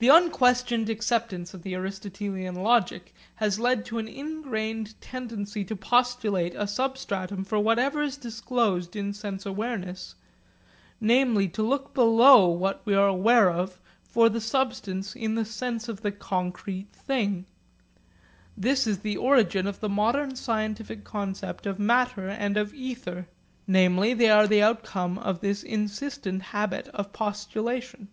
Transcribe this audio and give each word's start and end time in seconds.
The 0.00 0.08
unquestioned 0.08 0.90
acceptance 0.90 1.54
of 1.54 1.62
the 1.62 1.76
Aristotelian 1.76 2.56
logic 2.56 3.14
has 3.36 3.58
led 3.60 3.86
to 3.86 3.96
an 3.98 4.06
ingrained 4.08 5.00
tendency 5.00 5.64
to 5.64 5.76
postulate 5.76 6.54
a 6.56 6.66
substratum 6.66 7.44
for 7.44 7.58
whatever 7.58 8.02
is 8.02 8.16
disclosed 8.18 8.96
in 8.96 9.14
sense 9.14 9.46
awareness, 9.46 10.16
namely, 11.00 11.48
to 11.50 11.62
look 11.62 11.94
below 11.94 12.48
what 12.48 12.82
we 12.84 12.94
are 12.94 13.06
aware 13.06 13.48
of 13.48 13.80
for 14.02 14.28
the 14.28 14.40
substance 14.42 15.14
in 15.16 15.36
the 15.36 15.44
sense 15.44 15.88
of 15.88 16.02
the 16.02 16.12
'concrete 16.12 16.92
thing.' 16.92 17.46
This 18.58 18.86
is 18.88 18.98
the 18.98 19.16
origin 19.16 19.66
of 19.68 19.78
the 19.80 19.88
modern 19.88 20.34
scientific 20.36 21.04
concept 21.04 21.64
of 21.64 21.78
matter 21.78 22.28
and 22.28 22.56
of 22.58 22.74
ether, 22.74 23.28
namely 23.66 24.12
they 24.12 24.28
are 24.28 24.48
the 24.48 24.62
outcome 24.62 25.16
of 25.16 25.40
this 25.40 25.62
insistent 25.62 26.42
habit 26.42 26.88
of 26.88 27.12
postulation. 27.12 28.08